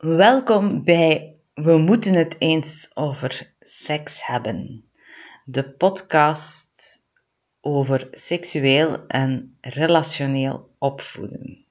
Welkom 0.00 0.84
bij 0.84 1.36
We 1.54 1.78
moeten 1.78 2.14
het 2.14 2.36
eens 2.38 2.90
over 2.94 3.52
seks 3.60 4.26
hebben. 4.26 4.84
De 5.44 5.70
podcast 5.70 6.98
over 7.60 8.08
seksueel 8.10 9.06
en 9.06 9.56
relationeel 9.60 10.70
opvoeden. 10.78 11.64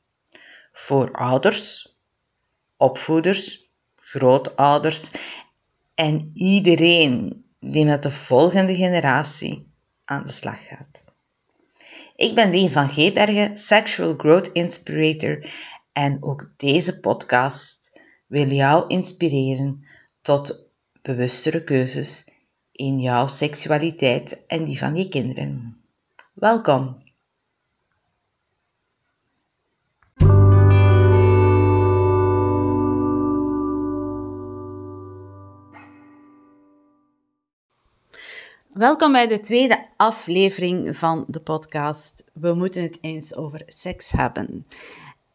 Voor 0.72 1.12
ouders, 1.12 1.96
opvoeders, 2.78 3.70
grootouders 3.96 5.12
en 5.96 6.32
iedereen 6.34 7.46
die 7.60 7.86
met 7.86 8.04
de 8.04 8.12
volgende 8.12 8.76
generatie 8.76 9.72
aan 10.06 10.24
de 10.24 10.32
slag 10.32 10.68
gaat. 10.68 11.04
Ik 12.16 12.36
ben 12.36 12.50
Leen 12.50 12.72
van 12.72 12.90
Geebergen, 12.90 13.58
Sexual 13.58 14.14
Growth 14.18 14.52
Inspirator 14.52 15.54
en 15.94 16.24
ook 16.24 16.52
deze 16.58 17.00
podcast 17.00 17.99
wil 18.30 18.52
jou 18.52 18.88
inspireren 18.88 19.86
tot 20.22 20.72
bewustere 21.02 21.64
keuzes 21.64 22.28
in 22.72 23.00
jouw 23.00 23.28
seksualiteit 23.28 24.46
en 24.48 24.66
die 24.66 24.78
van 24.78 24.96
je 24.96 25.08
kinderen. 25.08 25.82
Welkom! 26.34 26.98
Welkom 38.74 39.12
bij 39.12 39.28
de 39.28 39.40
tweede 39.40 39.88
aflevering 39.98 40.98
van 40.98 41.26
de 41.28 41.40
podcast. 41.40 42.24
We 42.34 42.54
moeten 42.54 42.82
het 42.82 42.98
eens 43.02 43.36
over 43.36 43.62
seks 43.66 44.12
hebben. 44.12 44.66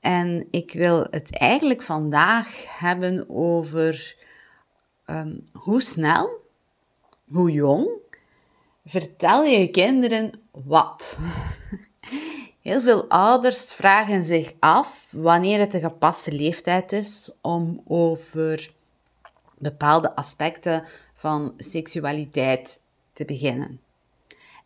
En 0.04 0.46
ik 0.50 0.72
wil 0.72 1.06
het 1.10 1.38
eigenlijk 1.38 1.82
vandaag 1.82 2.78
hebben 2.78 3.26
over 3.28 4.16
ehm, 5.04 5.36
hoe 5.52 5.80
snel, 5.80 6.30
hoe 7.28 7.50
jong, 7.50 7.88
vertel 8.86 9.44
je 9.44 9.68
kinderen 9.68 10.40
wat. 10.50 11.18
Heel 12.60 12.80
veel 12.80 13.08
ouders 13.08 13.72
vragen 13.72 14.24
zich 14.24 14.52
af 14.58 15.08
wanneer 15.10 15.58
het 15.58 15.72
de 15.72 15.80
gepaste 15.80 16.32
leeftijd 16.32 16.92
is 16.92 17.30
om 17.40 17.82
over 17.86 18.72
bepaalde 19.58 20.16
aspecten 20.16 20.84
van 21.14 21.54
seksualiteit 21.56 22.80
te 23.12 23.24
beginnen. 23.24 23.80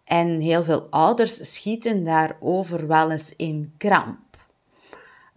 En 0.05 0.41
heel 0.41 0.65
veel 0.65 0.87
ouders 0.91 1.55
schieten 1.55 2.05
daarover 2.05 2.87
wel 2.87 3.11
eens 3.11 3.33
in 3.37 3.75
kramp. 3.77 4.28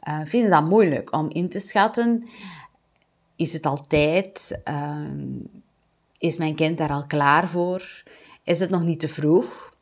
Uh, 0.07 0.19
vinden 0.25 0.49
dat 0.49 0.63
moeilijk 0.63 1.13
om 1.13 1.30
in 1.30 1.49
te 1.49 1.59
schatten. 1.59 2.27
Is 3.35 3.53
het 3.53 3.66
al 3.66 3.88
tijd? 3.88 4.59
Ehm, 4.63 5.27
is 6.17 6.38
mijn 6.38 6.55
kind 6.55 6.77
daar 6.77 6.91
al 6.91 7.05
klaar 7.05 7.47
voor? 7.47 8.03
Is 8.43 8.59
het 8.59 8.69
nog 8.69 8.81
niet 8.81 8.99
te 8.99 9.08
vroeg? 9.08 9.75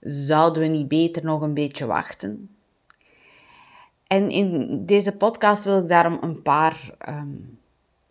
Zouden 0.00 0.62
we 0.62 0.68
niet 0.68 0.88
beter 0.88 1.24
nog 1.24 1.40
een 1.40 1.54
beetje 1.54 1.86
wachten? 1.86 2.56
En 4.06 4.30
in 4.30 4.86
deze 4.86 5.16
podcast 5.16 5.64
wil 5.64 5.78
ik 5.78 5.88
daarom 5.88 6.18
een 6.20 6.42
paar 6.42 6.90
um, 7.08 7.58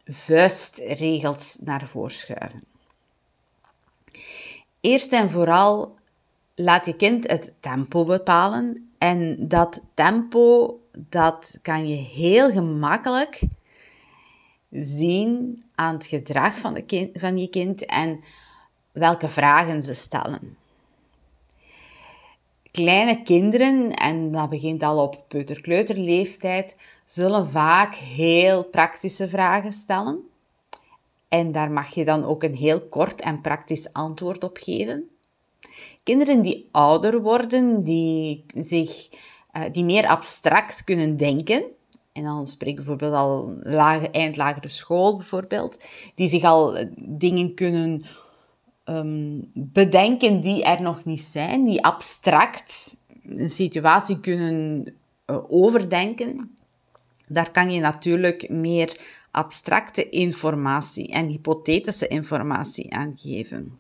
vuistregels 0.06 1.58
naar 1.60 1.88
voren 1.88 2.12
schuiven. 2.12 2.64
Eerst 4.80 5.12
en 5.12 5.30
vooral 5.30 5.96
laat 6.56 6.86
je 6.86 6.96
kind 6.96 7.30
het 7.30 7.54
tempo 7.60 8.06
bepalen. 8.06 8.92
En 8.98 9.48
dat 9.48 9.82
tempo, 9.94 10.80
dat 11.10 11.60
kan 11.62 11.90
je 11.90 11.96
heel 11.96 12.52
gemakkelijk 12.52 13.42
zien 14.72 15.64
aan 15.76 15.94
het 15.94 16.06
gedrag 16.06 16.58
van, 16.58 16.74
de 16.74 16.84
kind, 16.84 17.20
van 17.20 17.38
je 17.38 17.48
kind 17.48 17.86
en 17.86 18.24
welke 18.92 19.28
vragen 19.28 19.84
ze 19.84 19.94
stellen. 19.94 20.58
Kleine 22.72 23.24
kinderen, 23.24 23.94
en 23.94 24.32
dat 24.32 24.50
begint 24.50 24.84
al 24.84 25.04
op 25.04 25.24
peuterkleuterleeftijd, 25.28 26.76
zullen 27.06 27.50
vaak 27.50 27.96
heel 27.96 28.64
praktische 28.64 29.30
vragen 29.30 29.72
stellen. 29.72 30.30
En 31.28 31.52
daar 31.52 31.72
mag 31.72 31.94
je 31.94 32.06
dan 32.06 32.26
ook 32.26 32.44
een 32.44 32.56
heel 32.56 32.82
kort 32.82 33.22
en 33.22 33.42
praktisch 33.42 33.94
antwoord 33.94 34.44
op 34.44 34.58
geven. 34.58 35.10
Kinderen 36.04 36.42
die 36.42 36.68
ouder 36.72 37.22
worden, 37.22 37.84
die, 37.84 38.46
zich, 38.56 39.10
uh, 39.54 39.64
die 39.72 39.84
meer 39.84 40.08
abstract 40.08 40.84
kunnen 40.84 41.18
denken, 41.18 41.64
en 42.12 42.24
dan 42.24 42.48
spreek 42.48 42.70
ik 42.70 42.76
bijvoorbeeld 42.76 43.14
al 43.14 43.56
lage, 43.62 44.10
eind 44.10 44.38
lagere 44.38 44.68
school 44.68 45.18
bijvoorbeeld, 45.18 45.84
die 46.16 46.28
zich 46.28 46.44
al 46.44 46.78
eh, 46.78 46.88
dingen 46.98 47.54
kunnen 47.54 48.04
um, 48.86 49.52
bedenken 49.54 50.42
die 50.42 50.64
er 50.64 50.82
nog 50.82 51.06
niet 51.06 51.22
zijn, 51.22 51.64
die 51.64 51.84
abstract 51.84 52.98
een 53.26 53.50
situatie 53.50 54.20
kunnen 54.20 54.94
uh, 55.28 55.38
overdenken. 55.50 56.58
Daar 57.28 57.52
kan 57.52 57.72
je 57.72 57.80
natuurlijk 57.80 58.50
meer 58.50 59.00
abstracte 59.32 60.10
informatie 60.10 61.08
en 61.12 61.28
hypothetische 61.28 62.08
informatie 62.08 62.94
aan 62.94 63.18
geven. 63.18 63.80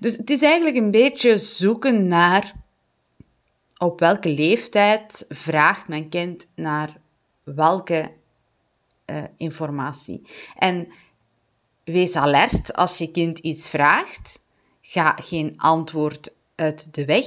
Dus 0.00 0.16
het 0.16 0.30
is 0.30 0.42
eigenlijk 0.42 0.76
een 0.76 0.90
beetje 0.90 1.36
zoeken 1.36 2.06
naar 2.06 2.54
op 3.82 4.00
welke 4.00 4.28
leeftijd 4.28 5.24
vraagt 5.28 5.88
mijn 5.88 6.08
kind 6.08 6.46
naar 6.54 6.96
welke 7.42 8.12
uh, 9.06 9.24
informatie. 9.36 10.28
En 10.58 10.92
wees 11.84 12.16
alert 12.16 12.74
als 12.74 12.98
je 12.98 13.10
kind 13.10 13.38
iets 13.38 13.68
vraagt. 13.68 14.44
Ga 14.80 15.16
geen 15.16 15.54
antwoord 15.56 16.36
uit 16.54 16.94
de 16.94 17.04
weg. 17.04 17.26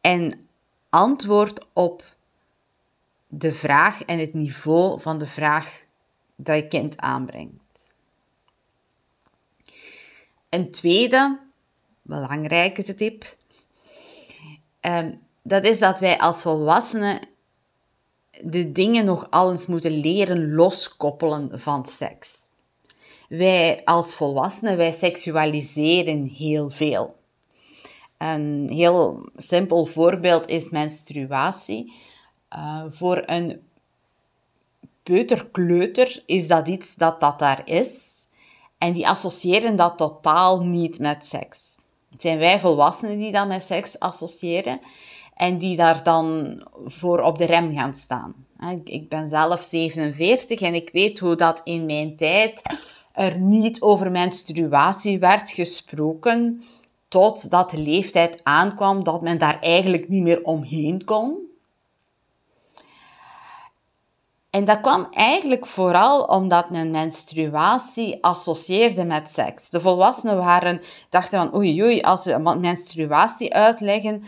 En 0.00 0.48
antwoord 0.88 1.66
op 1.72 2.16
de 3.26 3.52
vraag 3.52 4.02
en 4.02 4.18
het 4.18 4.34
niveau 4.34 5.00
van 5.00 5.18
de 5.18 5.26
vraag 5.26 5.84
dat 6.36 6.56
je 6.56 6.68
kind 6.68 6.96
aanbrengt. 6.96 7.92
Een 10.48 10.70
tweede 10.70 11.40
belangrijke 12.02 12.94
tip, 12.94 13.36
um, 14.80 15.23
dat 15.46 15.64
is 15.64 15.78
dat 15.78 16.00
wij 16.00 16.18
als 16.18 16.42
volwassenen 16.42 17.18
de 18.42 18.72
dingen 18.72 19.04
nog 19.04 19.26
alles 19.30 19.66
moeten 19.66 19.92
leren 19.92 20.54
loskoppelen 20.54 21.60
van 21.60 21.86
seks. 21.86 22.46
Wij 23.28 23.80
als 23.84 24.14
volwassenen, 24.14 24.76
wij 24.76 24.92
seksualiseren 24.92 26.26
heel 26.26 26.70
veel. 26.70 27.16
Een 28.18 28.70
heel 28.72 29.28
simpel 29.36 29.86
voorbeeld 29.86 30.48
is 30.48 30.68
menstruatie. 30.68 31.92
Uh, 32.56 32.84
voor 32.88 33.22
een 33.26 33.60
peuterkleuter 35.02 36.22
is 36.26 36.46
dat 36.46 36.68
iets 36.68 36.94
dat 36.94 37.20
dat 37.20 37.38
daar 37.38 37.62
is. 37.64 38.12
En 38.78 38.92
die 38.92 39.08
associëren 39.08 39.76
dat 39.76 39.98
totaal 39.98 40.60
niet 40.60 40.98
met 40.98 41.26
seks. 41.26 41.76
Het 42.10 42.20
zijn 42.20 42.38
wij 42.38 42.60
volwassenen 42.60 43.18
die 43.18 43.32
dat 43.32 43.46
met 43.46 43.62
seks 43.62 43.98
associëren 43.98 44.80
en 45.34 45.58
die 45.58 45.76
daar 45.76 46.02
dan 46.02 46.60
voor 46.84 47.20
op 47.20 47.38
de 47.38 47.44
rem 47.44 47.74
gaan 47.74 47.94
staan. 47.94 48.34
Ik 48.84 49.08
ben 49.08 49.28
zelf 49.28 49.62
47 49.62 50.60
en 50.60 50.74
ik 50.74 50.90
weet 50.92 51.18
hoe 51.18 51.34
dat 51.34 51.60
in 51.64 51.86
mijn 51.86 52.16
tijd 52.16 52.62
er 53.12 53.38
niet 53.38 53.80
over 53.80 54.10
menstruatie 54.10 55.18
werd 55.18 55.50
gesproken, 55.50 56.62
totdat 57.08 57.70
de 57.70 57.78
leeftijd 57.78 58.40
aankwam 58.42 59.04
dat 59.04 59.22
men 59.22 59.38
daar 59.38 59.60
eigenlijk 59.60 60.08
niet 60.08 60.22
meer 60.22 60.42
omheen 60.42 61.04
kon. 61.04 61.52
En 64.50 64.64
dat 64.64 64.80
kwam 64.80 65.06
eigenlijk 65.10 65.66
vooral 65.66 66.22
omdat 66.22 66.70
men 66.70 66.90
menstruatie 66.90 68.24
associeerde 68.24 69.04
met 69.04 69.30
seks. 69.30 69.70
De 69.70 69.80
volwassenen 69.80 70.36
waren, 70.36 70.80
dachten 71.10 71.38
van 71.38 71.54
oei 71.54 71.82
oei, 71.82 72.00
als 72.00 72.24
we 72.24 72.56
menstruatie 72.60 73.54
uitleggen, 73.54 74.24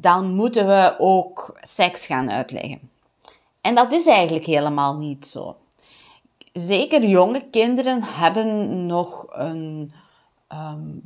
dan 0.00 0.34
moeten 0.34 0.66
we 0.66 0.94
ook 0.98 1.58
seks 1.62 2.06
gaan 2.06 2.30
uitleggen. 2.30 2.80
En 3.60 3.74
dat 3.74 3.92
is 3.92 4.06
eigenlijk 4.06 4.44
helemaal 4.44 4.96
niet 4.96 5.26
zo. 5.26 5.56
Zeker 6.52 7.04
jonge 7.04 7.44
kinderen 7.50 8.02
hebben 8.02 8.86
nog 8.86 9.26
een 9.30 9.92
um, 10.52 11.02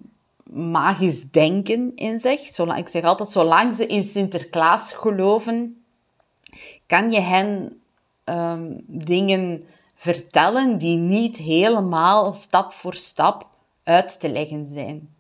magisch 0.53 1.31
denken 1.31 1.93
in 1.95 2.19
zich. 2.19 2.41
Zolang, 2.41 2.79
ik 2.79 2.89
zeg 2.89 3.05
altijd, 3.05 3.29
zolang 3.29 3.75
ze 3.75 3.87
in 3.87 4.05
Sinterklaas 4.05 4.93
geloven, 4.93 5.85
kan 6.87 7.13
je 7.13 7.21
hen 7.21 7.81
um, 8.25 8.85
dingen 8.87 9.63
vertellen 9.95 10.79
die 10.79 10.97
niet 10.97 11.37
helemaal 11.37 12.35
stap 12.35 12.73
voor 12.73 12.95
stap 12.95 13.47
uit 13.83 14.21
te 14.21 14.29
leggen 14.29 14.69
zijn. 14.73 15.15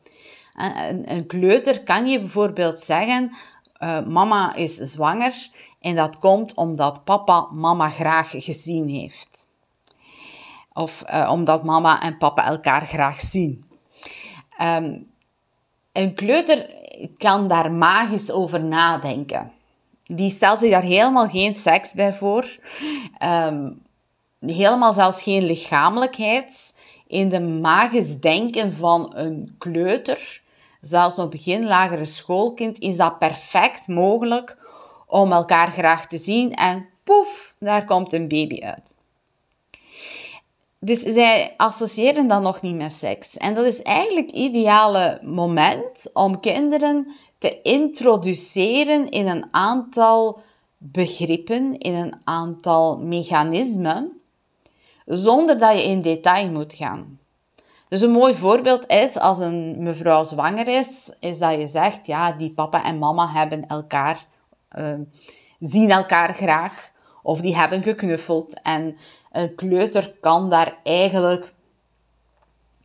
Een, 0.54 1.12
een 1.12 1.26
kleuter 1.26 1.82
kan 1.82 2.06
je 2.06 2.18
bijvoorbeeld 2.18 2.80
zeggen: 2.80 3.32
uh, 3.82 4.00
Mama 4.06 4.54
is 4.54 4.76
zwanger 4.76 5.50
En 5.80 5.96
dat 5.96 6.18
komt 6.18 6.54
omdat 6.54 7.04
papa 7.04 7.48
mama 7.52 7.88
graag 7.88 8.30
gezien 8.30 8.88
heeft. 8.88 9.46
Of 10.72 11.04
uh, 11.12 11.30
omdat 11.32 11.64
mama 11.64 12.02
en 12.02 12.18
papa 12.18 12.46
elkaar 12.46 12.86
graag 12.86 13.20
zien. 13.20 13.64
Um, 14.60 15.10
een 15.92 16.14
kleuter 16.14 16.70
kan 17.16 17.48
daar 17.48 17.72
magisch 17.72 18.30
over 18.30 18.64
nadenken. 18.64 19.52
Die 20.04 20.30
stelt 20.30 20.60
zich 20.60 20.70
daar 20.70 20.82
helemaal 20.82 21.28
geen 21.28 21.54
seks 21.54 21.92
bij 21.92 22.14
voor. 22.14 22.58
Um, 23.22 23.82
helemaal 24.40 24.92
zelfs 24.92 25.22
geen 25.22 25.44
lichamelijkheid. 25.44 26.74
In 27.06 27.28
de 27.28 27.40
magisch 27.40 28.20
denken 28.20 28.72
van 28.72 29.12
een 29.16 29.54
kleuter, 29.58 30.42
zelfs 30.82 31.16
een 31.16 31.30
begin 31.30 31.64
lagere 31.64 32.04
schoolkind, 32.04 32.78
is 32.78 32.96
dat 32.96 33.18
perfect 33.18 33.88
mogelijk 33.88 34.58
om 35.06 35.32
elkaar 35.32 35.72
graag 35.72 36.06
te 36.06 36.18
zien 36.18 36.54
en 36.54 36.86
poef, 37.04 37.54
daar 37.58 37.84
komt 37.84 38.12
een 38.12 38.28
baby 38.28 38.60
uit. 38.62 38.94
Dus 40.78 41.00
zij 41.00 41.54
associëren 41.56 42.28
dat 42.28 42.42
nog 42.42 42.60
niet 42.60 42.76
met 42.76 42.92
seks. 42.92 43.36
En 43.36 43.54
dat 43.54 43.64
is 43.64 43.82
eigenlijk 43.82 44.26
het 44.26 44.36
ideale 44.36 45.20
moment 45.22 46.10
om 46.12 46.40
kinderen 46.40 47.12
te 47.38 47.62
introduceren 47.62 49.10
in 49.10 49.26
een 49.26 49.46
aantal 49.50 50.40
begrippen, 50.78 51.78
in 51.78 51.94
een 51.94 52.14
aantal 52.24 52.98
mechanismen, 52.98 54.20
zonder 55.06 55.58
dat 55.58 55.76
je 55.76 55.84
in 55.84 56.02
detail 56.02 56.50
moet 56.50 56.72
gaan. 56.72 57.18
Dus 57.92 58.00
een 58.00 58.10
mooi 58.10 58.34
voorbeeld 58.34 58.86
is, 58.86 59.18
als 59.18 59.38
een 59.38 59.82
mevrouw 59.82 60.24
zwanger 60.24 60.68
is, 60.68 61.12
is 61.20 61.38
dat 61.38 61.58
je 61.58 61.66
zegt, 61.66 62.06
ja, 62.06 62.32
die 62.32 62.50
papa 62.50 62.84
en 62.84 62.98
mama 62.98 63.32
hebben 63.32 63.66
elkaar, 63.66 64.26
uh, 64.78 64.94
zien 65.60 65.90
elkaar 65.90 66.34
graag, 66.34 66.92
of 67.22 67.40
die 67.40 67.56
hebben 67.56 67.82
geknuffeld. 67.82 68.60
En 68.62 68.96
een 69.32 69.54
kleuter 69.54 70.14
kan 70.20 70.50
daar 70.50 70.76
eigenlijk 70.82 71.52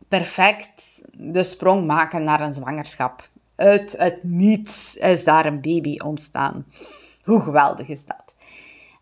perfect 0.08 1.04
de 1.12 1.42
sprong 1.42 1.86
maken 1.86 2.24
naar 2.24 2.40
een 2.40 2.54
zwangerschap. 2.54 3.28
Uit 3.56 3.96
het 3.98 4.24
niets 4.24 4.96
is 4.96 5.24
daar 5.24 5.46
een 5.46 5.60
baby 5.60 5.98
ontstaan. 5.98 6.66
Hoe 7.24 7.40
geweldig 7.40 7.88
is 7.88 8.04
dat? 8.04 8.34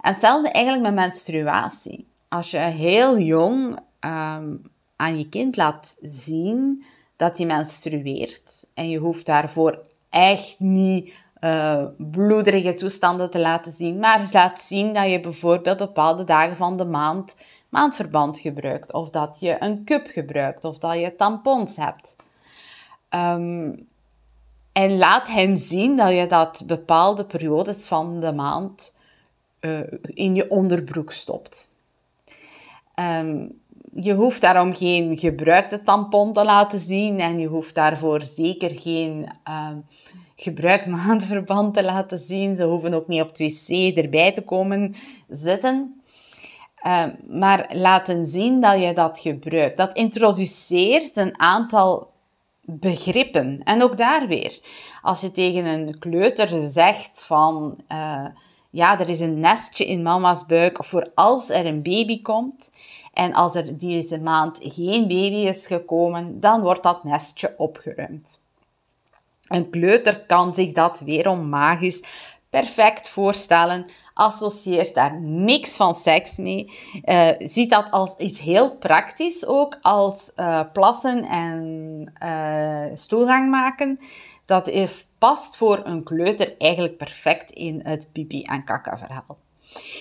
En 0.00 0.12
hetzelfde 0.12 0.50
eigenlijk 0.50 0.84
met 0.84 0.94
menstruatie. 0.94 2.08
Als 2.28 2.50
je 2.50 2.58
heel 2.58 3.18
jong 3.18 3.78
ehm, 4.00 4.54
aan 4.96 5.18
je 5.18 5.28
kind 5.28 5.56
laat 5.56 5.98
zien 6.02 6.84
dat 7.16 7.36
hij 7.36 7.46
menstrueert 7.46 8.66
en 8.74 8.88
je 8.88 8.98
hoeft 8.98 9.26
daarvoor 9.26 9.78
echt 10.10 10.54
niet 10.58 11.14
uh, 11.40 11.86
bloederige 11.96 12.74
toestanden 12.74 13.30
te 13.30 13.38
laten 13.38 13.72
zien, 13.72 13.98
maar 13.98 14.28
laat 14.32 14.60
zien 14.60 14.94
dat 14.94 15.10
je 15.10 15.20
bijvoorbeeld 15.20 15.78
bepaalde 15.78 16.24
dagen 16.24 16.56
van 16.56 16.76
de 16.76 16.84
maand 16.84 17.36
maandverband 17.68 18.38
gebruikt, 18.38 18.92
of 18.92 19.10
dat 19.10 19.36
je 19.40 19.56
een 19.58 19.84
cup 19.84 20.06
gebruikt, 20.06 20.64
of 20.64 20.78
dat 20.78 20.98
je 20.98 21.16
tampons 21.16 21.76
hebt. 21.76 22.16
Ehm, 23.08 23.72
en 24.72 24.96
laat 24.96 25.28
hen 25.28 25.58
zien 25.58 25.96
dat 25.96 26.12
je 26.12 26.26
dat 26.26 26.62
bepaalde 26.66 27.24
periodes 27.24 27.86
van 27.86 28.20
de 28.20 28.32
maand 28.32 28.98
uh, 29.60 29.80
in 30.02 30.34
je 30.34 30.50
onderbroek 30.50 31.12
stopt. 31.12 31.74
Um, 32.94 33.60
je 34.00 34.14
hoeft 34.14 34.40
daarom 34.40 34.74
geen 34.74 35.16
gebruikte 35.16 35.82
tampon 35.82 36.32
te 36.32 36.44
laten 36.44 36.80
zien 36.80 37.20
en 37.20 37.38
je 37.38 37.46
hoeft 37.46 37.74
daarvoor 37.74 38.22
zeker 38.22 38.70
geen 38.70 39.28
uh, 39.48 39.68
gebruikt 40.36 40.86
maandverband 40.86 41.74
te 41.74 41.84
laten 41.84 42.18
zien. 42.18 42.56
Ze 42.56 42.64
hoeven 42.64 42.94
ook 42.94 43.08
niet 43.08 43.22
op 43.22 43.28
het 43.28 43.38
wc 43.38 43.96
erbij 43.96 44.32
te 44.32 44.42
komen 44.42 44.94
zitten. 45.28 46.00
Uh, 46.86 47.04
maar 47.28 47.70
laten 47.72 48.26
zien 48.26 48.60
dat 48.60 48.80
je 48.80 48.92
dat 48.92 49.18
gebruikt. 49.18 49.76
Dat 49.76 49.96
introduceert 49.96 51.16
een 51.16 51.40
aantal 51.40 52.10
begrippen. 52.62 53.60
En 53.64 53.82
ook 53.82 53.96
daar 53.96 54.26
weer, 54.26 54.60
als 55.02 55.20
je 55.20 55.30
tegen 55.30 55.64
een 55.64 55.98
kleuter 55.98 56.68
zegt 56.68 57.24
van... 57.24 57.78
Uh, 57.92 58.26
ja, 58.70 59.00
er 59.00 59.08
is 59.08 59.20
een 59.20 59.40
nestje 59.40 59.86
in 59.86 60.02
mama's 60.02 60.46
buik 60.46 60.84
voor 60.84 61.10
als 61.14 61.48
er 61.48 61.66
een 61.66 61.82
baby 61.82 62.22
komt. 62.22 62.70
En 63.12 63.34
als 63.34 63.54
er 63.54 63.78
deze 63.78 64.18
maand 64.18 64.58
geen 64.62 65.02
baby 65.02 65.46
is 65.46 65.66
gekomen, 65.66 66.40
dan 66.40 66.60
wordt 66.60 66.82
dat 66.82 67.04
nestje 67.04 67.54
opgeruimd. 67.56 68.38
Een 69.48 69.70
kleuter 69.70 70.20
kan 70.26 70.54
zich 70.54 70.72
dat 70.72 71.00
weerom 71.00 71.48
magisch 71.48 72.02
perfect 72.50 73.08
voorstellen, 73.08 73.86
associeert 74.14 74.94
daar 74.94 75.20
niks 75.20 75.76
van 75.76 75.94
seks 75.94 76.36
mee, 76.36 76.72
uh, 77.04 77.30
ziet 77.38 77.70
dat 77.70 77.90
als 77.90 78.14
iets 78.16 78.40
heel 78.40 78.76
praktisch 78.76 79.46
ook, 79.46 79.78
als 79.82 80.32
uh, 80.36 80.60
plassen 80.72 81.24
en 81.24 82.12
uh, 82.22 82.84
stoelgang 82.94 83.50
maken. 83.50 84.00
Dat 84.44 84.68
past 85.18 85.56
voor 85.56 85.80
een 85.84 86.02
kleuter 86.02 86.56
eigenlijk 86.58 86.96
perfect 86.96 87.50
in 87.50 87.80
het 87.84 88.12
pipi- 88.12 88.42
en 88.42 88.64
kaka-verhaal. 88.64 89.38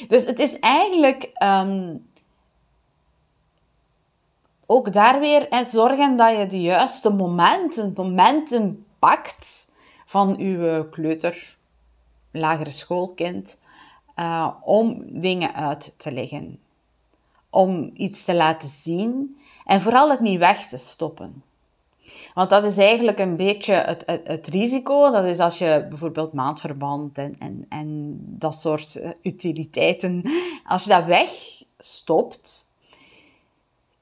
Dus 0.08 0.26
het 0.26 0.40
is 0.40 0.60
eigenlijk 0.60 1.32
um, 1.44 2.10
ook 4.66 4.94
daar 4.94 5.20
weer 5.20 5.50
en 5.50 5.66
zorgen 5.66 6.18
dat 6.18 6.38
je 6.38 6.48
de 6.48 6.62
juiste 6.62 7.10
momenten, 7.10 7.94
momenten 7.96 8.86
pakt 9.00 9.72
van 10.06 10.38
uw 10.38 10.90
kleuter, 10.90 11.58
lagere 12.32 12.70
schoolkind, 12.70 13.60
uh, 14.16 14.50
om 14.62 15.04
dingen 15.22 15.54
uit 15.54 15.96
te 15.98 16.12
leggen. 16.12 16.60
Om 17.50 17.92
iets 17.94 18.26
te 18.26 18.36
laten 18.36 18.70
zien 18.70 19.38
en 19.66 19.82
vooral 19.82 20.10
het 20.10 20.20
niet 20.20 20.40
weg 20.40 20.68
te 20.68 20.78
stoppen. 20.78 21.44
Want 22.34 22.50
dat 22.50 22.66
is 22.66 22.78
eigenlijk 22.78 23.20
een 23.20 23.36
beetje 23.36 23.74
het, 23.74 24.04
het, 24.24 24.48
risico. 24.48 25.12
Dat 25.12 25.26
is 25.26 25.40
als 25.40 25.58
je 25.58 25.86
bijvoorbeeld 25.90 26.34
maandverband 26.34 27.18
en, 27.18 27.36
en, 27.40 27.66
en 27.70 28.18
dat 28.20 28.56
soort 28.56 28.96
eh, 28.96 29.10
utiliteiten, 29.22 30.24
als 30.66 30.84
je 30.84 30.90
dat 30.90 31.06
wegstopt, 31.06 32.66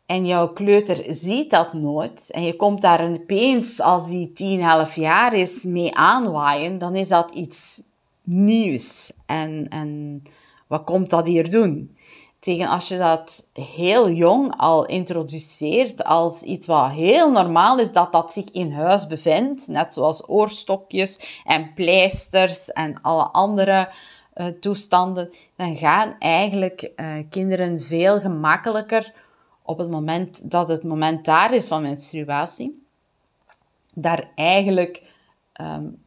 en 0.05 0.25
jouw 0.25 0.47
kleuter 0.47 1.03
ziet 1.07 1.49
dat 1.49 1.73
nooit 1.73 2.29
en 2.31 2.43
je 2.43 2.55
komt 2.55 2.81
daar 2.81 3.09
opeens 3.09 3.79
als 3.79 4.09
die 4.09 4.33
10, 4.33 4.59
11 4.59 4.95
jaar 4.95 5.33
is 5.33 5.63
mee 5.63 5.95
aanwaaien, 5.95 6.77
dan 6.77 6.95
is 6.95 7.07
dat 7.07 7.31
iets 7.31 7.81
nieuws. 8.23 9.11
En, 9.25 9.67
en 9.69 10.21
wat 10.67 10.83
komt 10.83 11.09
dat 11.09 11.25
hier 11.25 11.49
doen? 11.49 11.97
Tegen 12.43 12.67
als 12.67 12.87
je 12.87 12.97
dat 12.97 13.47
heel 13.53 14.09
jong 14.09 14.53
al 14.57 14.85
introduceert 14.85 16.03
als 16.03 16.41
iets 16.41 16.67
wat 16.67 16.91
heel 16.91 17.31
normaal 17.31 17.79
is, 17.79 17.91
dat 17.91 18.11
dat 18.11 18.33
zich 18.33 18.51
in 18.51 18.71
huis 18.71 19.07
bevindt, 19.07 19.67
net 19.67 19.93
zoals 19.93 20.29
oorstokjes 20.29 21.41
en 21.43 21.73
pleisters 21.73 22.71
en 22.71 23.01
alle 23.01 23.23
andere 23.23 23.89
uh, 24.35 24.47
toestanden, 24.47 25.33
dan 25.55 25.75
gaan 25.75 26.15
eigenlijk 26.19 26.91
uh, 26.95 27.15
kinderen 27.29 27.79
veel 27.79 28.19
gemakkelijker 28.19 29.13
op 29.61 29.77
het 29.77 29.89
moment 29.89 30.51
dat 30.51 30.67
het 30.67 30.83
moment 30.83 31.25
daar 31.25 31.53
is 31.53 31.67
van 31.67 31.81
menstruatie, 31.81 32.85
daar 33.93 34.31
eigenlijk 34.35 35.03
um, 35.61 36.03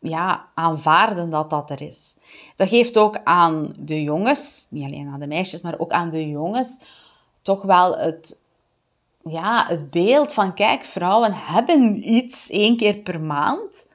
ja, 0.00 0.48
aanvaarden 0.54 1.30
dat 1.30 1.50
dat 1.50 1.70
er 1.70 1.82
is. 1.82 2.16
Dat 2.56 2.68
geeft 2.68 2.98
ook 2.98 3.20
aan 3.24 3.74
de 3.78 4.02
jongens, 4.02 4.66
niet 4.70 4.84
alleen 4.84 5.08
aan 5.08 5.20
de 5.20 5.26
meisjes, 5.26 5.60
maar 5.60 5.78
ook 5.78 5.90
aan 5.90 6.10
de 6.10 6.28
jongens, 6.28 6.78
toch 7.42 7.62
wel 7.62 7.96
het, 7.96 8.38
ja, 9.24 9.66
het 9.68 9.90
beeld 9.90 10.32
van, 10.32 10.54
kijk, 10.54 10.82
vrouwen 10.82 11.32
hebben 11.34 12.14
iets 12.14 12.50
één 12.50 12.76
keer 12.76 12.96
per 12.96 13.20
maand. 13.20 13.74
Ze 13.74 13.86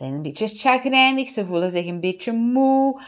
zijn 0.00 0.12
een 0.12 0.22
beetje 0.22 0.48
chagrijnig, 0.48 1.28
ze 1.28 1.46
voelen 1.46 1.70
zich 1.70 1.86
een 1.86 2.00
beetje 2.00 2.32
moe 2.32 3.00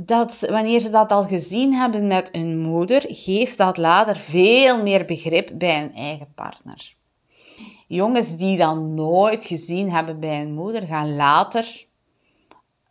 dat 0.00 0.38
wanneer 0.40 0.80
ze 0.80 0.90
dat 0.90 1.10
al 1.10 1.24
gezien 1.24 1.74
hebben 1.74 2.06
met 2.06 2.28
hun 2.32 2.58
moeder, 2.58 3.04
geeft 3.08 3.58
dat 3.58 3.76
later 3.76 4.16
veel 4.16 4.82
meer 4.82 5.04
begrip 5.04 5.50
bij 5.54 5.80
hun 5.80 5.94
eigen 5.94 6.32
partner. 6.34 6.96
Jongens 7.88 8.36
die 8.36 8.56
dat 8.56 8.76
nooit 8.76 9.44
gezien 9.44 9.90
hebben 9.90 10.20
bij 10.20 10.38
hun 10.38 10.52
moeder, 10.52 10.82
gaan 10.82 11.16
later, 11.16 11.86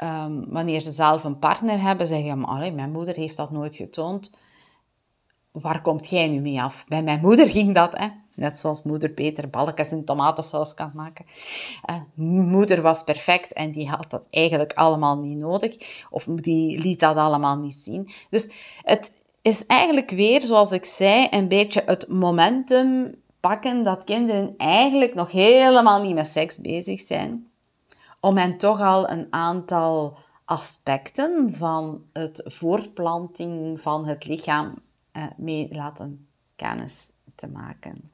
um, 0.03 0.45
wanneer 0.49 0.79
ze 0.79 0.91
zelf 0.91 1.23
een 1.23 1.39
partner 1.39 1.81
hebben, 1.81 2.07
zeggen: 2.07 2.39
Mijn 2.75 2.91
moeder 2.91 3.15
heeft 3.15 3.37
dat 3.37 3.51
nooit 3.51 3.75
getoond. 3.75 4.31
Waar 5.51 5.81
komt 5.81 6.09
jij 6.09 6.27
nu 6.27 6.39
mee 6.39 6.61
af? 6.61 6.85
Bij 6.87 7.03
mijn 7.03 7.19
moeder 7.19 7.49
ging 7.49 7.73
dat, 7.73 7.97
hè? 7.97 8.07
Net 8.35 8.59
zoals 8.59 8.83
moeder 8.83 9.09
Peter 9.09 9.49
balkjes 9.49 9.91
in 9.91 10.05
tomatensaus 10.05 10.73
kan 10.73 10.91
maken. 10.93 11.25
Uh, 11.89 11.95
moeder 12.25 12.81
was 12.81 13.03
perfect 13.03 13.53
en 13.53 13.71
die 13.71 13.89
had 13.89 14.09
dat 14.09 14.27
eigenlijk 14.29 14.73
allemaal 14.73 15.17
niet 15.17 15.37
nodig. 15.37 15.77
Of 16.09 16.23
die 16.23 16.77
liet 16.77 16.99
dat 16.99 17.15
allemaal 17.15 17.57
niet 17.57 17.75
zien. 17.75 18.09
Dus 18.29 18.49
het 18.81 19.11
is 19.41 19.65
eigenlijk 19.65 20.09
weer, 20.09 20.41
zoals 20.41 20.71
ik 20.71 20.85
zei, 20.85 21.27
een 21.29 21.47
beetje 21.47 21.83
het 21.85 22.07
momentum 22.07 23.15
pakken 23.39 23.83
dat 23.83 24.03
kinderen 24.03 24.53
eigenlijk 24.57 25.13
nog 25.13 25.31
helemaal 25.31 26.01
niet 26.01 26.15
met 26.15 26.27
seks 26.27 26.59
bezig 26.59 26.99
zijn. 26.99 27.51
Om 28.19 28.37
hen 28.37 28.57
toch 28.57 28.81
al 28.81 29.09
een 29.09 29.27
aantal 29.29 30.17
aspecten 30.45 31.51
van 31.51 32.05
het 32.13 32.41
voortplanting 32.45 33.81
van 33.81 34.05
het 34.05 34.25
lichaam 34.25 34.75
uh, 35.13 35.23
mee 35.37 35.67
laten 35.71 36.27
kennis 36.55 37.09
te 37.35 37.47
maken. 37.47 38.11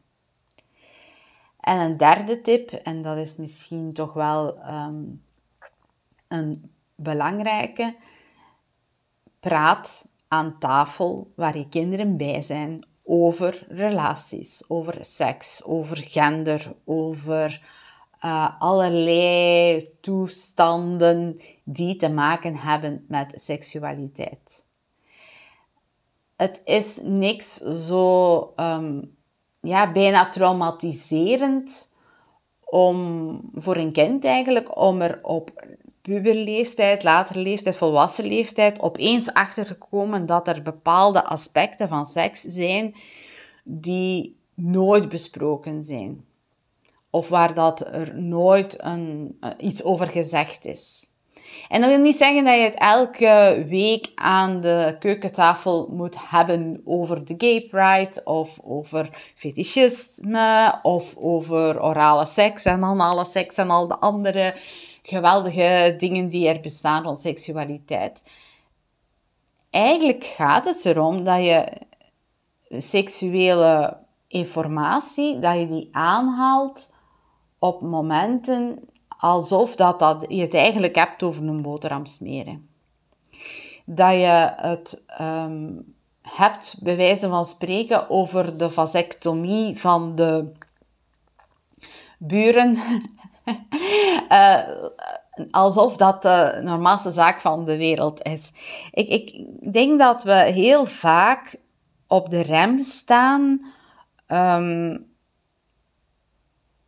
En 1.60 1.80
een 1.80 1.98
derde 1.98 2.42
tip, 2.42 2.72
en 2.72 3.02
dat 3.02 3.18
is 3.18 3.36
misschien 3.36 3.94
toch 3.94 4.14
wel 4.14 4.58
ehm, 4.58 5.04
een 6.28 6.72
belangrijke, 6.96 7.96
praat 9.40 10.08
aan 10.28 10.60
tafel 10.60 11.32
waar 11.36 11.58
je 11.58 11.70
kinderen 11.70 12.18
bij 12.18 12.42
zijn 12.42 12.86
over 13.04 13.66
relaties, 13.70 14.64
over 14.68 14.98
seks, 15.06 15.64
over 15.64 15.98
gender, 15.98 16.74
over 16.86 17.62
uh, 18.26 18.50
allerlei 18.60 19.90
toestanden 20.02 21.40
die 21.64 21.96
te 21.96 22.10
maken 22.10 22.56
hebben 22.56 23.06
met 23.08 23.34
seksualiteit. 23.36 24.66
Het 26.36 26.62
is 26.66 27.00
niks 27.02 27.56
zo 27.56 28.40
um, 28.56 29.16
ja, 29.60 29.92
bijna 29.92 30.30
traumatiserend 30.30 31.96
om 32.60 33.40
voor 33.54 33.76
een 33.76 33.92
kind 33.92 34.26
eigenlijk 34.26 34.78
om 34.78 35.02
er 35.02 35.20
op 35.22 35.66
puberleeftijd, 36.04 37.04
latere 37.04 37.40
leeftijd, 37.40 37.76
volwassen 37.76 38.26
leeftijd 38.26 38.82
opeens 38.82 39.34
achter 39.34 39.66
te 39.66 39.78
komen 39.78 40.26
dat 40.26 40.48
er 40.48 40.62
bepaalde 40.62 41.24
aspecten 41.24 41.88
van 41.88 42.06
seks 42.06 42.42
zijn 42.42 42.96
die 43.64 44.38
nooit 44.54 45.10
besproken 45.10 45.84
zijn. 45.84 46.26
Of 47.10 47.30
waar 47.30 47.54
dat 47.54 47.86
er 47.86 48.22
nooit 48.22 48.84
een, 48.84 49.38
eh, 49.40 49.50
iets 49.58 49.84
over 49.84 50.08
gezegd 50.08 50.66
is. 50.66 51.08
En 51.70 51.82
dat 51.82 51.90
wil 51.90 52.00
niet 52.00 52.18
zeggen 52.18 52.46
dat 52.46 52.56
je 52.56 52.62
het 52.62 52.76
elke 52.78 53.66
week 53.70 54.12
aan 54.16 54.62
de 54.62 54.96
keukentafel 55.00 55.90
moet 55.92 56.16
hebben 56.30 56.82
over 56.86 57.26
de 57.26 57.36
gay 57.38 57.62
pride, 57.62 58.22
of 58.24 58.60
over 58.64 59.34
fetischisme, 59.36 60.80
of 60.82 61.16
over 61.18 61.84
orale 61.84 62.26
seks 62.26 62.66
en 62.66 62.84
anale 62.84 63.26
seks 63.26 63.56
en 63.56 63.70
al 63.70 63.88
de 63.88 64.00
andere 64.00 64.54
geweldige 65.04 65.96
dingen 65.98 66.30
die 66.30 66.48
er 66.48 66.60
bestaan 66.60 67.04
rond 67.04 67.22
seksualiteit. 67.22 68.24
Eigenlijk 69.70 70.24
gaat 70.24 70.66
het 70.66 70.86
erom 70.86 71.24
dat 71.24 71.40
je 71.40 71.72
seksuele 72.70 73.98
informatie, 74.28 75.40
dat 75.40 75.58
je 75.58 75.68
die 75.68 75.90
aanhaalt 75.92 76.94
op 77.60 77.82
momenten 77.82 78.80
alsof 79.18 79.76
dat, 79.76 80.00
dat 80.00 80.26
je 80.28 80.42
het 80.42 80.54
eigenlijk 80.54 80.96
hebt 80.96 81.24
over 81.24 81.48
een 81.48 81.62
boterham 81.62 82.06
smeren. 82.06 82.70
Dat 83.86 84.12
je 84.12 84.54
het 84.56 85.06
um, 85.22 85.96
hebt, 86.22 86.80
bij 86.82 86.96
wijze 86.96 87.30
van 87.30 87.46
spreken, 87.46 88.10
over 88.10 88.58
de 88.58 88.70
vasectomie 88.70 89.80
van 89.80 90.16
de 90.16 90.52
buren. 92.18 92.78
uh, 94.30 94.60
alsof 95.52 95.98
dat 95.98 96.22
de 96.22 96.60
normaalste 96.64 97.12
zaak 97.12 97.42
van 97.42 97.66
de 97.66 97.78
wereld 97.78 98.22
is. 98.22 98.52
Ik, 98.92 99.08
ik 99.08 99.46
denk 99.74 100.00
dat 100.00 100.24
we 100.24 100.34
heel 100.34 100.86
vaak 100.86 101.56
op 102.08 102.30
de 102.30 102.42
rem 102.42 102.78
staan 102.78 103.74
um, 104.28 105.12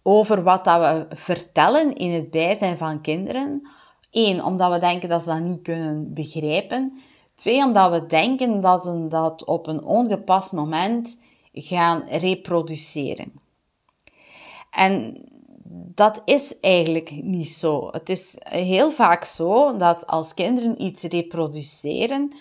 over 0.04 0.44
wat 0.44 0.64
dat 0.64 0.80
we 0.80 1.16
vertellen 1.16 1.96
in 1.96 2.12
het 2.12 2.32
bijzijn 2.32 2.78
van 2.78 3.02
kinderen. 3.02 3.68
Eén, 4.12 4.44
omdat 4.44 4.72
we 4.72 4.80
denken 4.80 5.10
dat 5.10 5.22
ze 5.22 5.30
dat 5.30 5.40
niet 5.40 5.62
kunnen 5.62 6.14
begrijpen. 6.14 6.94
Twee, 7.36 7.64
omdat 7.64 7.92
we 7.92 8.06
denken 8.06 8.62
dat 8.62 8.84
ze 8.84 9.08
dat 9.08 9.46
op 9.46 9.68
een 9.68 9.84
ongepast 9.84 10.52
moment 10.52 11.20
gaan 11.54 12.04
reproduceren. 12.10 13.34
En 14.72 15.24
dat 15.72 16.22
is 16.25 16.60
eigenlijk 16.60 17.12
niet 17.12 17.50
zo. 17.50 17.89
Het 17.91 18.10
is 18.10 18.36
heel 18.39 18.91
vaak 18.91 19.24
zo 19.24 19.77
dat 19.77 20.07
als 20.07 20.34
kinderen 20.34 20.81
iets 20.81 21.03
reproduceren 21.03 22.31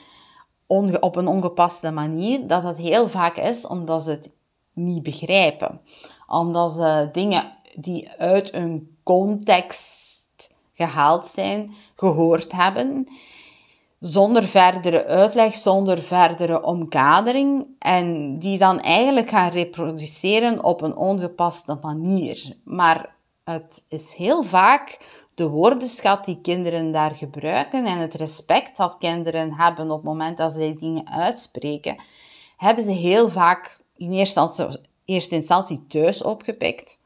op 1.00 1.16
een 1.16 1.26
ongepaste 1.26 1.90
manier, 1.90 2.46
dat 2.46 2.62
dat 2.62 2.76
heel 2.76 3.08
vaak 3.08 3.36
is 3.36 3.66
omdat 3.66 4.02
ze 4.02 4.10
het 4.10 4.30
niet 4.72 5.02
begrijpen 5.02 5.80
omdat 6.26 6.72
ze 6.72 7.08
dingen 7.12 7.52
die 7.74 8.10
uit 8.18 8.52
een 8.54 8.96
context 9.02 10.54
gehaald 10.72 11.26
zijn, 11.26 11.74
gehoord 11.96 12.52
hebben, 12.52 13.08
zonder 14.00 14.44
verdere 14.44 15.04
uitleg, 15.06 15.54
zonder 15.54 16.02
verdere 16.02 16.62
omkadering, 16.62 17.66
en 17.78 18.38
die 18.38 18.58
dan 18.58 18.80
eigenlijk 18.80 19.28
gaan 19.28 19.50
reproduceren 19.50 20.64
op 20.64 20.82
een 20.82 20.96
ongepaste 20.96 21.78
manier. 21.82 22.56
Maar 22.64 23.13
het 23.44 23.84
is 23.88 24.14
heel 24.14 24.42
vaak 24.42 24.98
de 25.34 25.48
woordenschat 25.48 26.24
die 26.24 26.40
kinderen 26.40 26.92
daar 26.92 27.14
gebruiken 27.14 27.86
en 27.86 27.98
het 27.98 28.14
respect 28.14 28.76
dat 28.76 28.98
kinderen 28.98 29.54
hebben 29.54 29.90
op 29.90 29.96
het 29.96 30.04
moment 30.04 30.36
dat 30.36 30.52
ze 30.52 30.74
dingen 30.78 31.10
uitspreken, 31.10 32.00
hebben 32.56 32.84
ze 32.84 32.92
heel 32.92 33.28
vaak 33.28 33.78
in 33.96 34.12
eerste 34.12 34.40
instantie 34.40 34.80
eerste 35.04 35.34
instantie 35.34 35.86
thuis 35.86 36.22
opgepikt 36.22 37.02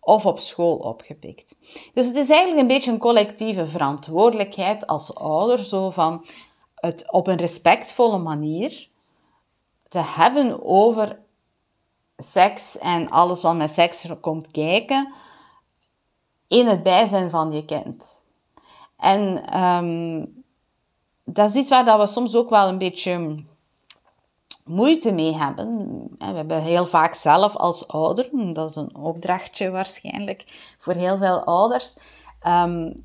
of 0.00 0.26
op 0.26 0.38
school 0.38 0.76
opgepikt. 0.76 1.56
Dus 1.94 2.06
het 2.06 2.16
is 2.16 2.30
eigenlijk 2.30 2.60
een 2.60 2.74
beetje 2.74 2.90
een 2.90 2.98
collectieve 2.98 3.66
verantwoordelijkheid 3.66 4.86
als 4.86 5.14
ouder, 5.14 5.58
zo 5.58 5.90
van 5.90 6.24
het 6.74 7.12
op 7.12 7.26
een 7.26 7.36
respectvolle 7.36 8.18
manier 8.18 8.88
te 9.88 9.98
hebben 9.98 10.64
over 10.64 11.18
seks 12.16 12.78
en 12.78 13.10
alles 13.10 13.42
wat 13.42 13.56
met 13.56 13.70
seks 13.70 14.06
komt 14.20 14.50
kijken 14.50 15.12
in 16.52 16.66
het 16.66 16.82
bijzijn 16.82 17.30
van 17.30 17.52
je 17.52 17.64
kind. 17.64 18.24
En 18.96 19.56
um, 19.62 20.44
dat 21.24 21.50
is 21.50 21.56
iets 21.56 21.68
waar 21.68 21.84
dat 21.84 22.00
we 22.00 22.06
soms 22.06 22.34
ook 22.34 22.50
wel 22.50 22.68
een 22.68 22.78
beetje 22.78 23.34
moeite 24.64 25.12
mee 25.12 25.34
hebben. 25.36 26.06
We 26.18 26.24
hebben 26.24 26.62
heel 26.62 26.86
vaak 26.86 27.14
zelf 27.14 27.56
als 27.56 27.88
ouder, 27.88 28.28
dat 28.52 28.70
is 28.70 28.76
een 28.76 28.96
opdrachtje 28.96 29.70
waarschijnlijk 29.70 30.74
voor 30.78 30.94
heel 30.94 31.18
veel 31.18 31.44
ouders. 31.44 31.96
Um, 32.46 33.04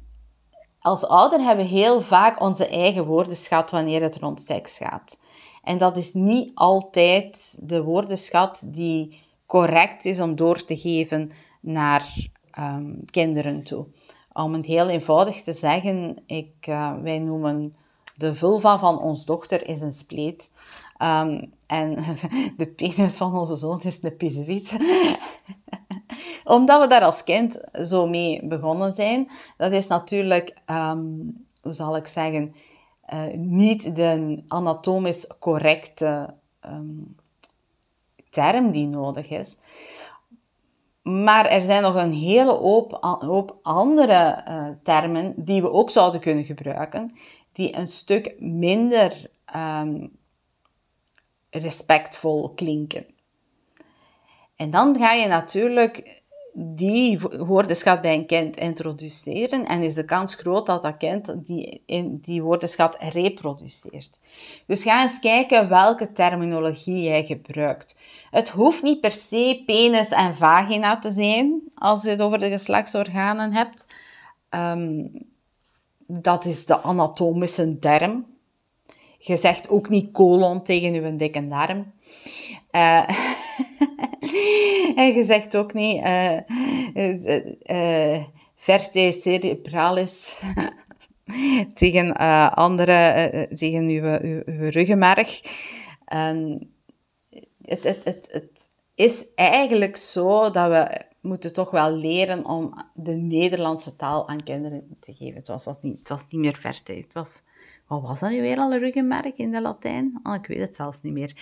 als 0.80 1.06
ouder 1.06 1.40
hebben 1.40 1.66
we 1.66 1.72
heel 1.72 2.02
vaak 2.02 2.42
onze 2.42 2.68
eigen 2.68 3.06
woordenschat 3.06 3.72
wanneer 3.72 4.02
het 4.02 4.18
rond 4.18 4.42
seks 4.42 4.78
gaat. 4.78 5.20
En 5.64 5.78
dat 5.78 5.98
is 5.98 6.14
niet 6.14 6.52
altijd 6.54 7.60
de 7.62 7.84
woordenschat 7.84 8.64
die 8.66 9.22
correct 9.46 10.06
is 10.06 10.22
om 10.22 10.36
door 10.36 10.66
te 10.66 10.78
geven 10.78 11.32
naar 11.62 12.28
um, 12.60 13.06
kinderen 13.06 13.64
toe. 13.64 13.86
Om 14.34 14.54
het 14.54 14.66
heel 14.66 14.90
eenvoudig 14.90 15.42
te 15.42 15.54
zeggen, 15.54 16.24
ik, 16.26 16.54
uh, 16.70 16.94
wij 17.02 17.20
noemen 17.20 17.76
de 18.16 18.36
vulva 18.36 18.80
van 18.80 19.00
ons 19.00 19.26
dochter 19.26 19.68
is 19.68 19.82
een 19.82 19.92
spleet. 19.92 20.52
Um, 21.02 21.54
en 21.68 21.96
de 22.58 22.68
penis 22.68 23.18
van 23.18 23.38
onze 23.38 23.56
zoon 23.56 23.82
is 23.82 24.04
een 24.04 24.16
piswiet. 24.18 24.72
Omdat 26.44 26.82
we 26.82 26.88
daar 26.88 27.04
als 27.04 27.24
kind 27.24 27.62
zo 27.84 28.08
mee 28.08 28.48
begonnen 28.48 28.94
zijn. 28.94 29.30
Dat 29.58 29.72
is 29.72 29.88
natuurlijk, 29.88 30.58
um, 30.66 31.46
hoe 31.62 31.74
zal 31.74 31.96
ik 31.96 32.08
zeggen, 32.08 32.56
uh, 33.14 33.34
niet 33.34 33.96
de 33.96 34.44
anatomisch 34.48 35.28
correcte 35.40 36.34
term 38.30 38.72
die 38.72 38.88
nodig 38.88 39.30
is. 39.30 39.58
Maar 41.08 41.46
er 41.46 41.62
zijn 41.62 41.82
nog 41.82 41.96
een 41.96 42.14
hele 42.14 42.52
hoop, 42.52 42.98
hoop 43.02 43.60
andere 43.62 44.44
uh, 44.48 44.68
termen 44.84 45.34
die 45.38 45.62
we 45.62 45.72
ook 45.72 45.90
zouden 45.90 46.20
kunnen 46.20 46.46
gebruiken, 46.46 47.12
die 47.52 47.76
een 47.76 47.88
stuk 47.88 48.36
minder 48.40 49.30
um, 49.56 50.18
respectvol 51.50 52.50
klinken. 52.50 53.06
En 54.56 54.70
dan 54.70 54.98
ga 54.98 55.12
je 55.12 55.28
natuurlijk 55.28 56.24
die 56.60 57.20
woordenschat 57.20 58.02
bij 58.02 58.14
een 58.14 58.26
kind 58.26 58.56
introduceren 58.58 59.66
en 59.66 59.82
is 59.82 59.94
de 59.94 60.06
kans 60.06 60.36
groot 60.36 60.66
dat 60.66 60.82
dat 60.82 60.98
kind 60.98 61.46
die, 61.46 61.84
die 62.12 62.42
woordenschat 62.42 62.98
reproduceert. 63.00 64.20
Dus 64.66 64.84
ga 64.84 65.02
eens 65.02 65.20
kijken 65.20 65.70
welke 65.70 66.12
terminologie 66.12 67.02
jij 67.02 67.24
gebruikt. 67.24 67.98
Het 68.32 68.50
hoeft 68.50 68.84
niet 68.84 69.02
per 69.02 69.12
se 69.12 69.64
penis 69.66 70.10
en 70.10 70.36
vagina 70.36 71.00
te 71.00 71.12
zijn 71.12 71.62
als 71.76 72.04
je 72.04 72.10
het 72.10 72.22
over 72.22 72.40
de 72.40 72.50
geslachtsorganen 72.50 73.54
hebt. 73.54 73.88
Um, 74.50 75.12
dat 76.08 76.46
is 76.46 76.66
de 76.66 76.82
anatomische 76.82 77.80
term. 77.80 78.26
Je 79.18 79.36
zegt 79.36 79.70
ook 79.70 79.90
niet 79.90 80.12
colon 80.12 80.64
tegen 80.64 80.94
je 80.94 81.16
dikke 81.16 81.48
darm. 81.48 81.92
Uh, 82.72 83.10
en 84.96 85.14
je 85.14 85.24
zegt 85.24 85.58
ook 85.58 85.74
niet 85.74 86.04
uh, 86.04 86.38
uh, 87.66 88.24
verte 88.56 89.18
cerebralis. 89.22 90.42
tegen 91.74 92.16
andere, 92.56 93.48
tegen 93.56 93.88
uw, 93.88 94.42
ruggenmerg. 94.70 95.42
Um, 96.14 96.72
het, 97.62 97.84
het, 97.84 98.04
het, 98.04 98.28
het 98.32 98.70
is 98.96 99.26
eigenlijk 99.36 99.98
zo 99.98 100.52
dat 100.52 100.70
we 100.70 101.02
moeten 101.22 101.54
toch 101.54 101.72
wel 101.72 101.92
leren 101.92 102.46
om 102.46 102.74
de 102.94 103.12
Nederlandse 103.12 103.96
taal 103.96 104.28
aan 104.28 104.44
kinderen 104.44 104.98
te 105.00 105.14
geven. 105.14 105.36
Het 105.36 105.48
was, 105.48 105.66
was, 105.66 105.82
niet, 105.82 105.98
het 106.00 106.10
was 106.10 106.26
niet 106.30 106.42
meer 106.42 106.56
verte. 106.56 106.94
Het 106.94 107.14
was, 107.14 107.42
wat 107.88 108.02
was 108.02 108.20
dat 108.20 108.30
nu 108.30 108.42
weer 108.42 108.58
al, 108.58 108.74
een 108.74 108.80
ruggenmerk 108.80 109.38
in 109.38 109.52
de 109.52 109.62
Latijn? 109.62 110.20
Oh, 110.24 110.34
ik 110.34 110.48
weet 110.48 110.60
het 110.60 110.76
zelfs 110.76 111.02
niet 111.02 111.14
meer. 111.14 111.34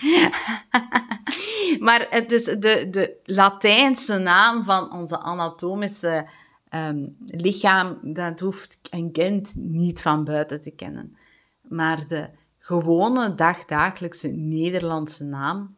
maar 1.86 2.06
het 2.10 2.32
is 2.32 2.44
de, 2.44 2.88
de 2.90 3.16
Latijnse 3.24 4.18
naam 4.18 4.64
van 4.64 4.92
onze 4.92 5.18
anatomische 5.18 6.28
um, 6.74 7.16
lichaam, 7.20 7.98
dat 8.02 8.40
hoeft 8.40 8.78
een 8.90 9.12
kind 9.12 9.54
niet 9.56 10.02
van 10.02 10.24
buiten 10.24 10.60
te 10.60 10.70
kennen. 10.70 11.16
Maar 11.62 12.06
de 12.06 12.28
gewone 12.58 13.34
dagdagelijkse 13.34 14.28
Nederlandse 14.28 15.24
naam, 15.24 15.74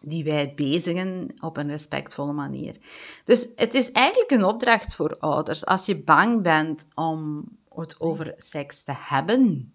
die 0.00 0.24
wij 0.24 0.52
bezigen 0.56 1.34
op 1.40 1.56
een 1.56 1.68
respectvolle 1.68 2.32
manier. 2.32 2.76
Dus 3.24 3.48
het 3.56 3.74
is 3.74 3.92
eigenlijk 3.92 4.30
een 4.30 4.44
opdracht 4.44 4.94
voor 4.94 5.16
ouders. 5.18 5.66
Als 5.66 5.86
je 5.86 6.02
bang 6.02 6.42
bent 6.42 6.86
om 6.94 7.44
het 7.80 8.00
over 8.00 8.34
seks 8.36 8.82
te 8.82 8.94
hebben, 8.96 9.72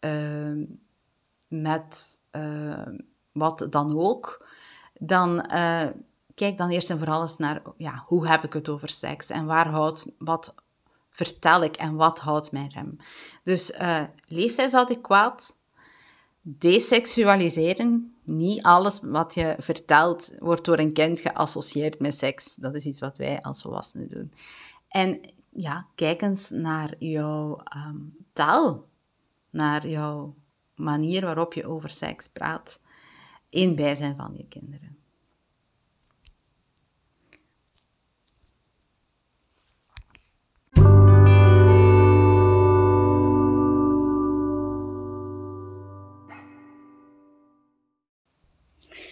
uh, 0.00 0.66
met 1.48 2.20
uh, 2.32 2.86
wat 3.32 3.66
dan 3.70 3.98
ook, 3.98 4.46
dan 4.94 5.50
uh, 5.52 5.86
kijk 6.34 6.56
dan 6.56 6.70
eerst 6.70 6.90
en 6.90 6.98
vooral 6.98 7.20
eens 7.20 7.36
naar 7.36 7.62
ja, 7.76 8.04
hoe 8.06 8.28
heb 8.28 8.44
ik 8.44 8.52
het 8.52 8.68
over 8.68 8.88
seks 8.88 9.30
en 9.30 9.46
waar 9.46 9.68
houdt, 9.68 10.06
wat 10.18 10.54
vertel 11.10 11.62
ik 11.62 11.76
en 11.76 11.94
wat 11.94 12.18
houdt 12.18 12.52
mijn 12.52 12.70
rem. 12.70 12.96
Dus 13.42 13.70
uh, 13.70 14.02
leeftijdsadequaat, 14.24 15.56
desexualiseren, 16.40 18.16
niet 18.24 18.62
alles 18.62 19.00
wat 19.02 19.34
je 19.34 19.56
vertelt 19.58 20.34
wordt 20.38 20.64
door 20.64 20.78
een 20.78 20.92
kind 20.92 21.20
geassocieerd 21.20 22.00
met 22.00 22.14
seks. 22.14 22.54
Dat 22.54 22.74
is 22.74 22.86
iets 22.86 23.00
wat 23.00 23.16
wij 23.16 23.42
als 23.42 23.62
volwassenen 23.62 24.08
doen. 24.08 24.32
En 24.88 25.20
ja, 25.50 25.86
kijk 25.94 26.22
eens 26.22 26.50
naar 26.50 26.94
jouw 26.98 27.62
um, 27.76 28.16
taal, 28.32 28.88
naar 29.50 29.88
jouw 29.88 30.34
manier 30.74 31.24
waarop 31.24 31.54
je 31.54 31.66
over 31.66 31.90
seks 31.90 32.28
praat 32.28 32.80
in 33.48 33.74
bijzijn 33.74 34.16
van 34.16 34.34
je 34.36 34.46
kinderen. 34.46 34.97